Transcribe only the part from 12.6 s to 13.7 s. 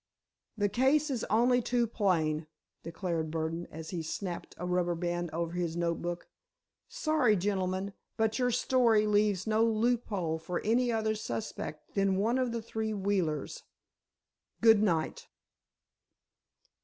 three Wheelers.